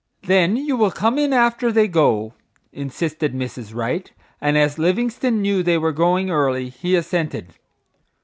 "Then 0.23 0.57
you 0.57 0.77
will 0.77 0.89
come 0.89 1.19
in 1.19 1.31
after 1.31 1.71
they 1.71 1.87
go?" 1.87 2.33
insisted 2.73 3.35
Mrs. 3.35 3.75
Wright, 3.75 4.11
and 4.41 4.57
as 4.57 4.79
Livingstone 4.79 5.43
knew 5.43 5.61
they 5.61 5.77
were 5.77 5.91
going 5.91 6.31
early 6.31 6.69
he 6.69 6.95
assented. 6.95 7.53